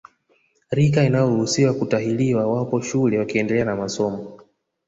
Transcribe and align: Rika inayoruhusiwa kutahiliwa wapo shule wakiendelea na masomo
Rika 0.71 1.03
inayoruhusiwa 1.03 1.73
kutahiliwa 1.73 2.47
wapo 2.47 2.81
shule 2.81 3.19
wakiendelea 3.19 3.65
na 3.65 3.75
masomo 3.75 4.37